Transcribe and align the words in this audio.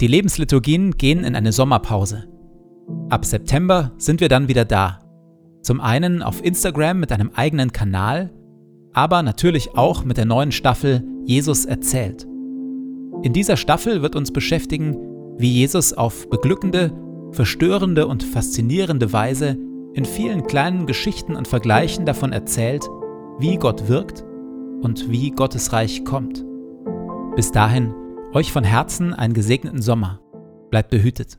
Die 0.00 0.06
Lebensliturgien 0.08 0.96
gehen 0.96 1.22
in 1.22 1.36
eine 1.36 1.52
Sommerpause. 1.52 2.24
Ab 3.10 3.24
September 3.24 3.92
sind 3.96 4.20
wir 4.20 4.28
dann 4.28 4.48
wieder 4.48 4.64
da. 4.64 5.00
Zum 5.62 5.80
einen 5.80 6.22
auf 6.22 6.44
Instagram 6.44 6.98
mit 6.98 7.12
einem 7.12 7.30
eigenen 7.34 7.72
Kanal, 7.72 8.32
aber 8.92 9.22
natürlich 9.22 9.76
auch 9.76 10.04
mit 10.04 10.16
der 10.16 10.24
neuen 10.24 10.52
Staffel 10.52 11.04
Jesus 11.24 11.64
erzählt. 11.64 12.26
In 13.22 13.32
dieser 13.32 13.56
Staffel 13.56 14.02
wird 14.02 14.16
uns 14.16 14.32
beschäftigen, 14.32 14.96
wie 15.38 15.50
Jesus 15.50 15.92
auf 15.92 16.28
beglückende, 16.28 16.92
verstörende 17.32 18.06
und 18.06 18.22
faszinierende 18.22 19.12
Weise 19.12 19.56
in 19.94 20.04
vielen 20.04 20.44
kleinen 20.44 20.86
Geschichten 20.86 21.36
und 21.36 21.48
Vergleichen 21.48 22.04
davon 22.04 22.32
erzählt, 22.32 22.84
wie 23.38 23.56
Gott 23.56 23.88
wirkt 23.88 24.24
und 24.82 25.10
wie 25.10 25.30
Gottes 25.30 25.72
Reich 25.72 26.04
kommt. 26.04 26.44
Bis 27.36 27.52
dahin, 27.52 27.94
euch 28.34 28.52
von 28.52 28.64
Herzen 28.64 29.14
einen 29.14 29.32
gesegneten 29.32 29.80
Sommer. 29.80 30.20
Bleibt 30.70 30.90
behütet. 30.90 31.38